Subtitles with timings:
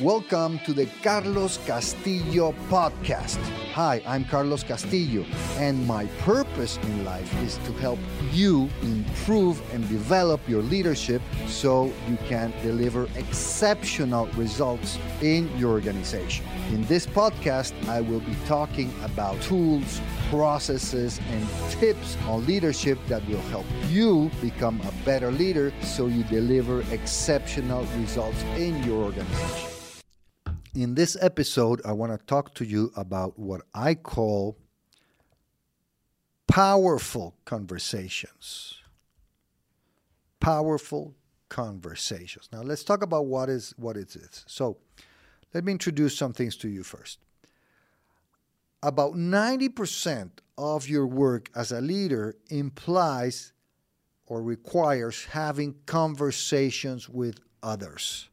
[0.00, 3.36] Welcome to the Carlos Castillo podcast.
[3.74, 5.26] Hi, I'm Carlos Castillo,
[5.58, 7.98] and my purpose in life is to help
[8.32, 16.46] you improve and develop your leadership so you can deliver exceptional results in your organization.
[16.70, 23.28] In this podcast, I will be talking about tools, processes, and tips on leadership that
[23.28, 29.69] will help you become a better leader so you deliver exceptional results in your organization.
[30.74, 34.56] In this episode, I want to talk to you about what I call
[36.46, 38.78] powerful conversations.
[40.38, 41.16] Powerful
[41.48, 42.48] conversations.
[42.52, 44.44] Now, let's talk about what is what it is.
[44.46, 44.78] So,
[45.52, 47.18] let me introduce some things to you first.
[48.80, 53.52] About 90% of your work as a leader implies
[54.26, 58.28] or requires having conversations with others,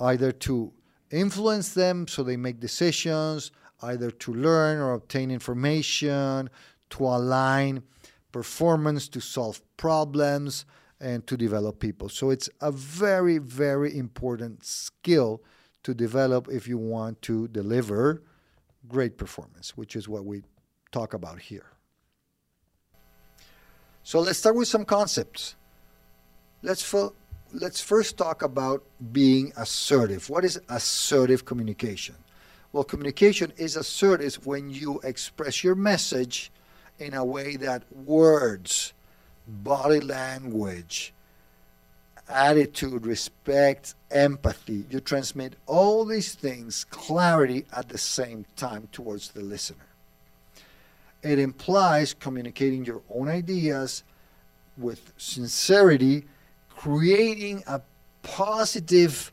[0.00, 0.72] either to
[1.10, 3.50] influence them so they make decisions,
[3.82, 6.50] either to learn or obtain information,
[6.90, 7.82] to align
[8.32, 10.64] performance, to solve problems,
[11.00, 12.08] and to develop people.
[12.08, 15.42] So it's a very, very important skill
[15.82, 18.22] to develop if you want to deliver
[18.88, 20.42] great performance, which is what we
[20.92, 21.66] talk about here.
[24.02, 25.56] So let's start with some concepts.
[26.62, 26.82] Let's
[27.60, 30.28] let's first talk about being assertive.
[30.28, 32.14] What is assertive communication?
[32.72, 36.50] Well, communication is assertive when you express your message
[36.98, 38.92] in a way that words,
[39.46, 41.14] body language,
[42.28, 49.40] attitude, respect, empathy, you transmit all these things, clarity at the same time towards the
[49.40, 49.86] listener.
[51.22, 54.04] It implies communicating your own ideas
[54.76, 56.26] with sincerity
[56.76, 57.80] creating a
[58.22, 59.32] positive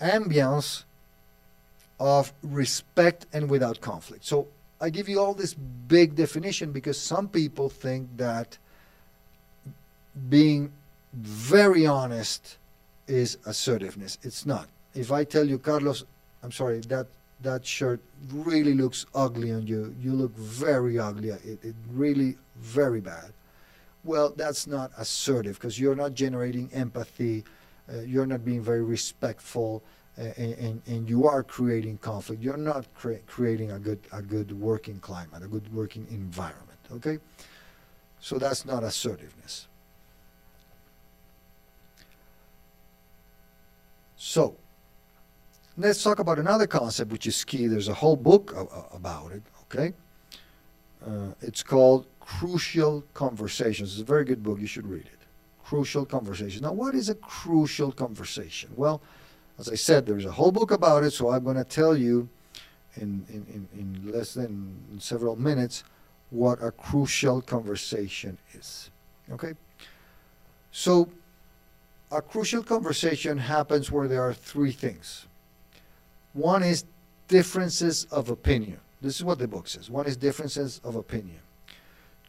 [0.00, 0.84] ambience
[2.00, 4.24] of respect and without conflict.
[4.24, 4.48] So
[4.80, 8.58] I give you all this big definition because some people think that
[10.28, 10.72] being
[11.14, 12.58] very honest
[13.06, 14.18] is assertiveness.
[14.22, 14.68] It's not.
[14.94, 16.04] If I tell you, Carlos,
[16.42, 17.06] I'm sorry, that
[17.42, 18.00] that shirt
[18.32, 19.94] really looks ugly on you.
[20.00, 21.28] You look very ugly.
[21.28, 23.32] It, it really very bad
[24.06, 27.44] well, that's not assertive because you're not generating empathy,
[27.92, 29.82] uh, you're not being very respectful,
[30.18, 32.40] uh, and, and, you are creating conflict.
[32.40, 36.78] You're not cre- creating a good a good working climate, a good working environment.
[36.90, 37.18] Okay,
[38.20, 39.66] so that's not assertiveness.
[44.16, 44.56] So
[45.76, 47.66] let's talk about another concept which is key.
[47.66, 48.54] There's a whole book
[48.94, 49.42] about it.
[49.64, 49.92] Okay,
[51.06, 53.92] uh, it's called Crucial Conversations.
[53.92, 54.58] It's a very good book.
[54.60, 55.18] You should read it.
[55.64, 56.60] Crucial Conversations.
[56.60, 58.70] Now, what is a crucial conversation?
[58.74, 59.00] Well,
[59.58, 62.28] as I said, there's a whole book about it, so I'm going to tell you
[62.96, 65.84] in, in, in, in less than several minutes
[66.30, 68.90] what a crucial conversation is.
[69.30, 69.54] Okay?
[70.72, 71.08] So,
[72.10, 75.26] a crucial conversation happens where there are three things.
[76.32, 76.84] One is
[77.28, 78.80] differences of opinion.
[79.00, 79.90] This is what the book says.
[79.90, 81.38] One is differences of opinion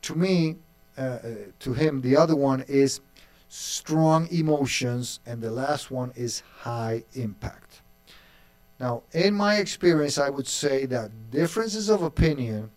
[0.01, 0.57] to me,
[0.97, 1.19] uh, uh,
[1.59, 3.01] to him, the other one is
[3.49, 7.81] strong emotions, and the last one is high impact.
[8.79, 12.71] Now, in my experience, I would say that differences of opinion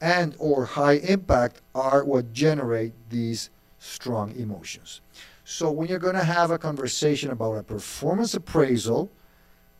[0.00, 5.00] and or high impact are what generate these strong emotions.
[5.44, 9.10] So when you're going to have a conversation about a performance appraisal,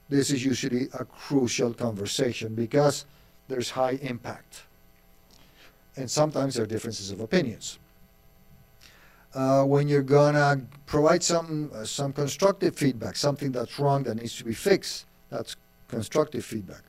[0.08, 3.04] this is usually a crucial conversation because
[3.48, 4.62] there's high impact
[5.98, 7.78] and sometimes there are differences of opinions.
[9.34, 14.36] Uh, when you're gonna provide some uh, some constructive feedback, something that's wrong that needs
[14.36, 15.56] to be fixed, that's
[15.88, 16.82] constructive feedback.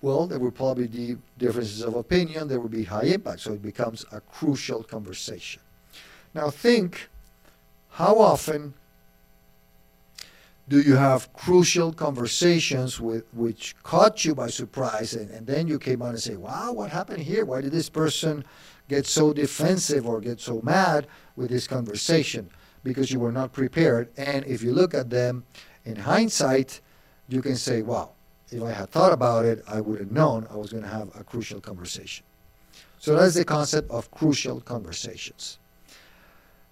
[0.00, 2.46] Well, there will probably be differences of opinion.
[2.46, 5.60] There will be high impact, so it becomes a crucial conversation.
[6.34, 7.08] Now think,
[7.90, 8.74] how often
[10.68, 15.78] do you have crucial conversations with which caught you by surprise and, and then you
[15.78, 17.44] came out and say wow what happened here?
[17.44, 18.44] Why did this person
[18.88, 21.06] get so defensive or get so mad
[21.36, 22.50] with this conversation?
[22.84, 25.44] Because you were not prepared and if you look at them
[25.84, 26.80] in hindsight
[27.28, 28.12] you can say wow
[28.50, 31.08] if i had thought about it i would have known i was going to have
[31.18, 32.24] a crucial conversation.
[32.98, 35.58] So that's the concept of crucial conversations.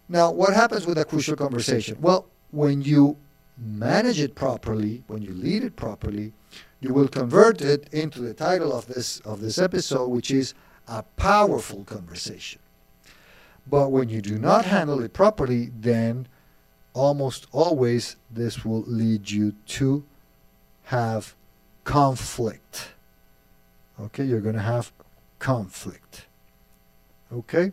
[0.08, 1.96] Now what happens with a crucial conversation?
[2.00, 3.16] Well when you
[3.56, 6.32] manage it properly, when you lead it properly,
[6.80, 10.54] you will convert it into the title of this of this episode, which is
[10.88, 12.60] a powerful conversation.
[13.66, 16.28] But when you do not handle it properly, then
[16.94, 20.04] almost always this will lead you to
[20.84, 21.34] have
[21.84, 22.92] conflict.
[24.00, 24.92] Okay, you're going to have
[25.38, 26.26] conflict.
[27.32, 27.72] Okay?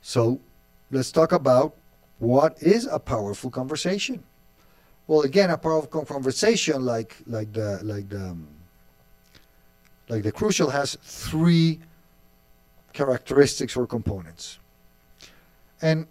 [0.00, 0.40] So
[0.90, 1.76] let's talk about
[2.22, 4.22] what is a powerful conversation.
[5.08, 8.46] Well, again, a powerful conversation like like the like the um,
[10.08, 11.80] like the crucial has three
[12.92, 14.60] characteristics or components,
[15.82, 16.06] and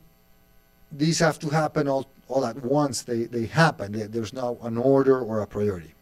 [0.92, 3.04] these have to happen all all at once.
[3.04, 3.94] They they happen.
[4.12, 5.94] There's no an order or a priority.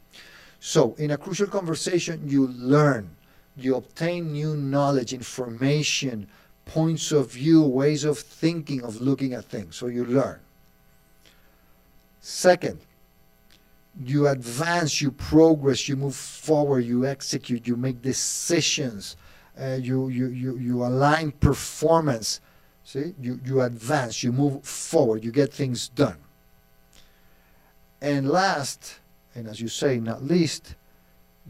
[0.60, 3.16] So, in a crucial conversation, you learn,
[3.56, 6.28] you obtain new knowledge, information,
[6.74, 9.76] points of view, ways of thinking, of looking at things.
[9.76, 10.40] So, you learn.
[12.22, 12.80] Second,
[14.06, 19.18] you advance, you progress, you move forward, you execute, you make decisions,
[19.60, 22.40] uh, you, you, you, you align performance.
[22.84, 26.18] See, you, you advance, you move forward, you get things done.
[28.02, 29.00] And last,
[29.36, 30.76] and as you say, not least,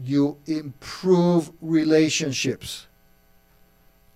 [0.02, 2.86] you improve relationships.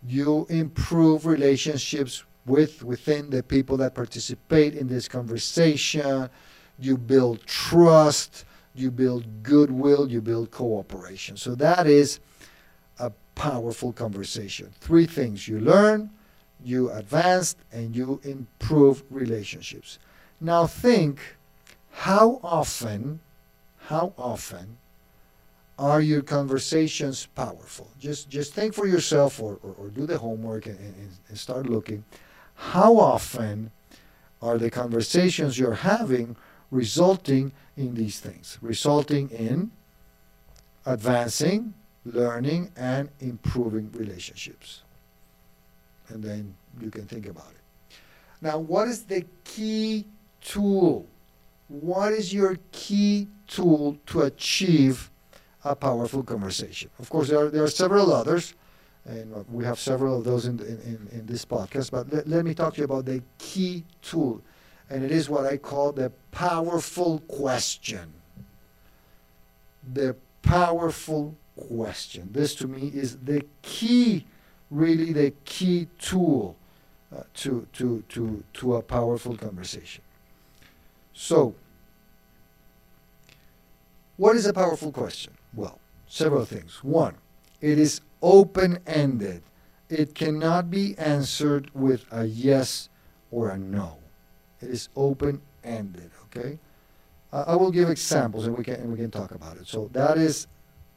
[0.07, 6.29] You improve relationships with within the people that participate in this conversation.
[6.79, 11.37] You build trust, you build goodwill, you build cooperation.
[11.37, 12.21] So that is
[12.99, 14.73] a powerful conversation.
[14.81, 16.11] Three things you learn,
[16.63, 19.99] you advance, and you improve relationships.
[20.41, 21.21] Now think
[21.91, 23.21] how often
[23.87, 24.79] how often
[25.79, 27.91] are your conversations powerful?
[27.99, 31.69] Just just think for yourself or, or, or do the homework and, and, and start
[31.69, 32.05] looking.
[32.55, 33.71] How often
[34.41, 36.37] are the conversations you're having
[36.71, 38.59] resulting in these things?
[38.63, 39.73] Resulting in
[40.87, 41.75] advancing,
[42.05, 44.83] learning, and improving relationships.
[46.09, 47.97] And then you can think about it.
[48.41, 50.05] Now, what is the key
[50.41, 51.09] tool
[51.69, 55.11] what is your key tool to achieve
[55.65, 56.91] a powerful conversation?
[56.99, 58.55] Of course, there are, there are several others,
[59.05, 62.55] and we have several of those in, in, in this podcast, but let, let me
[62.55, 64.43] talk to you about the key tool,
[64.91, 68.13] and it is what I call the powerful question.
[69.93, 72.29] The powerful question.
[72.33, 74.27] This to me is the key,
[74.71, 76.57] really the key tool
[77.15, 80.03] uh, to, to, to, to a powerful conversation.
[81.13, 81.55] So,
[84.17, 85.33] what is a powerful question?
[85.55, 86.83] Well, several things.
[86.83, 87.17] One,
[87.61, 89.43] it is open ended,
[89.89, 92.89] it cannot be answered with a yes
[93.31, 93.99] or a no.
[94.61, 96.59] It is open ended, okay?
[97.33, 99.67] Uh, I will give examples and we can, and we can talk about it.
[99.67, 100.47] So, that is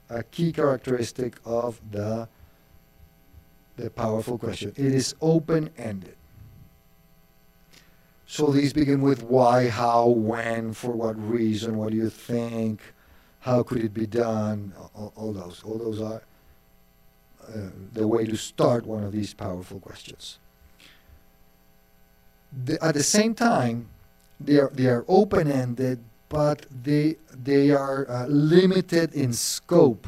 [0.10, 2.28] a key characteristic of the,
[3.76, 4.74] the powerful question.
[4.76, 6.16] It is open ended.
[8.30, 12.82] So these begin with why, how, when, for what reason, what do you think,
[13.40, 15.64] how could it be done, all, all those.
[15.64, 16.22] All those are
[17.48, 20.40] uh, the way to start one of these powerful questions.
[22.66, 23.90] The, at the same time,
[24.40, 26.00] they are, they are open-ended,
[26.30, 30.08] but they, they are uh, limited in scope.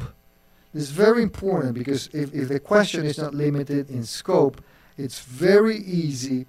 [0.72, 4.62] This is very important because if, if the question is not limited in scope,
[4.96, 6.46] it's very easy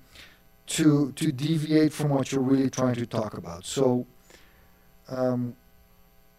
[0.67, 3.65] to to deviate from what you're really trying to talk about.
[3.65, 4.05] So,
[5.09, 5.55] um,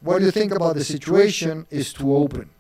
[0.03, 2.51] what do you think about the situation is too open.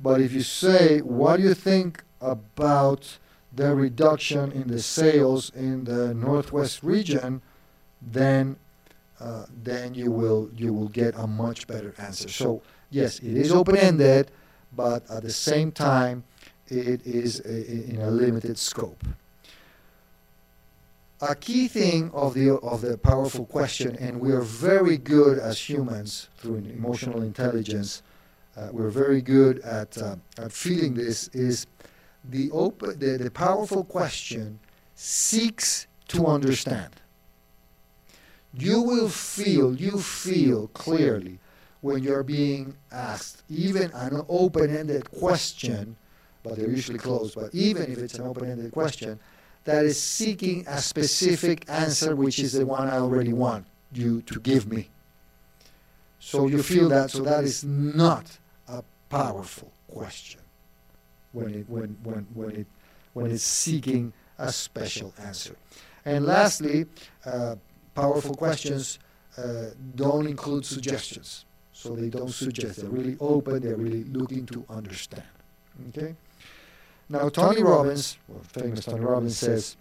[0.00, 3.18] But if you say, what do you think about
[3.54, 7.42] the reduction in the sales in the Northwest region,
[8.00, 8.56] then
[9.20, 12.28] uh, then you will you will get a much better answer.
[12.28, 14.30] So yes, it is open-ended,
[14.74, 16.24] but at the same time,
[16.66, 19.04] it is a, in a limited scope
[21.22, 25.56] a key thing of the of the powerful question, and we are very good as
[25.70, 28.02] humans through emotional intelligence.
[28.56, 31.28] Uh, we're very good at uh, at feeling this.
[31.28, 31.66] Is
[32.28, 34.58] the open the, the powerful question
[34.96, 36.90] seeks to understand.
[38.52, 41.38] You will feel you feel clearly
[41.82, 45.96] when you're being asked even an open-ended question,
[46.42, 47.36] but they're usually closed.
[47.36, 49.20] But even if it's an open-ended question
[49.64, 54.40] that is seeking a specific answer, which is the one I already want you to
[54.40, 54.88] give me.
[56.18, 58.38] So you feel that, so that is not
[58.68, 60.40] a powerful question
[61.32, 62.66] when it, when, when, when, it,
[63.12, 65.56] when it's seeking a special answer.
[66.04, 66.86] And lastly,
[67.24, 67.56] uh,
[67.94, 68.98] powerful questions
[69.36, 71.44] uh, don't include suggestions.
[71.72, 72.80] So they don't suggest.
[72.80, 73.60] They're really open.
[73.60, 75.26] They're really looking to understand.
[75.88, 76.14] Okay?
[77.12, 79.76] Now, Tony Robbins, well, famous Tony Robbins, says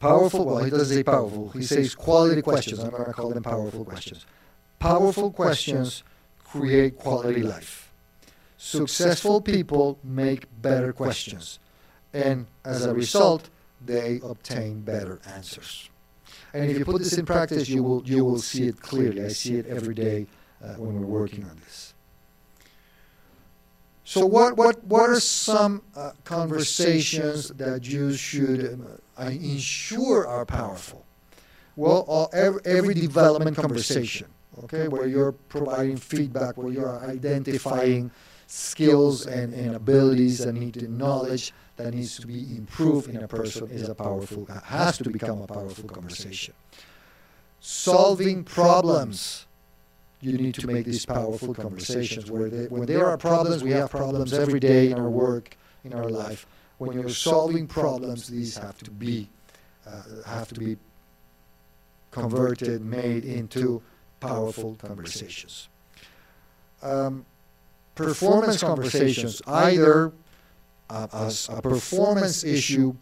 [0.00, 1.50] Powerful, well, he doesn't say powerful.
[1.50, 2.80] He says quality questions.
[2.80, 4.24] I'm going to call them powerful questions.
[4.78, 6.02] Powerful questions
[6.44, 7.92] create quality life.
[8.56, 11.58] Successful people make better questions.
[12.14, 13.50] And as a result,
[13.84, 15.90] they obtain better answers.
[16.54, 19.22] And if you put this in practice, you will, you will see it clearly.
[19.22, 20.26] I see it every day
[20.64, 21.92] uh, when we're working on this.
[24.06, 28.80] So what, what, what are some uh, conversations that you should
[29.18, 31.04] uh, ensure are powerful?
[31.74, 34.28] Well, all, every, every development conversation,
[34.62, 38.12] okay, where you're providing feedback, where you're identifying
[38.46, 43.68] skills and, and abilities that need knowledge that needs to be improved in a person
[43.70, 46.54] is a powerful, has to become a powerful conversation.
[47.58, 49.45] Solving problems
[50.26, 53.90] you need to make these powerful conversations where they, when there are problems, we have
[53.90, 56.46] problems every day in our work, in our life.
[56.78, 59.28] When you're solving problems, these have to be
[59.86, 60.76] uh, have to be
[62.10, 63.80] converted, made into
[64.20, 65.68] powerful conversations.
[66.82, 67.24] Um,
[67.94, 70.12] performance conversations, either
[70.90, 72.94] uh, as a performance issue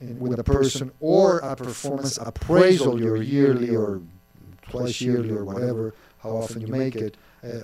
[0.00, 4.00] in, with a person or a performance appraisal, your yearly or
[4.62, 7.60] twice yearly or whatever how often you make it, uh,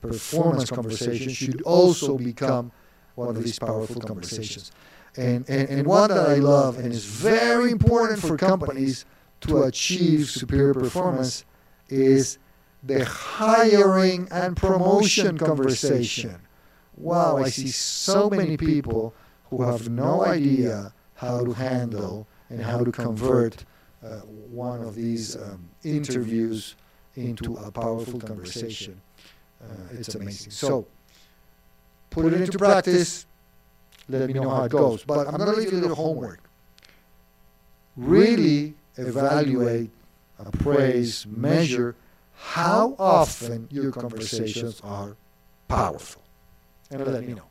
[0.00, 2.70] performance conversation should also become
[3.14, 4.72] one of these powerful conversations.
[5.16, 9.04] And, and, and one that I love and is very important for companies
[9.42, 11.44] to achieve superior performance
[11.88, 12.38] is
[12.82, 16.36] the hiring and promotion conversation.
[16.96, 19.14] Wow, I see so many people
[19.50, 23.64] who have no idea how to handle and how to convert
[24.04, 24.18] uh,
[24.50, 26.76] one of these um, interviews
[27.16, 29.00] into a powerful conversation.
[29.62, 30.50] Uh, it's amazing.
[30.50, 30.86] So,
[32.10, 33.26] put it into practice.
[34.08, 35.04] Let me know how it goes.
[35.04, 36.40] But I'm going to leave you a little homework.
[37.96, 39.90] Really evaluate,
[40.38, 41.94] appraise, measure
[42.34, 45.16] how often your conversations are
[45.68, 46.22] powerful.
[46.90, 47.48] And let me know.